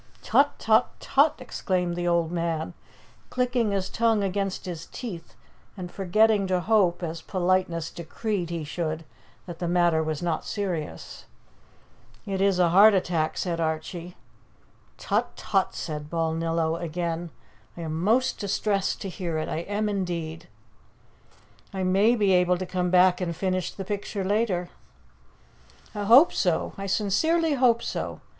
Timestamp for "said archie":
13.37-14.15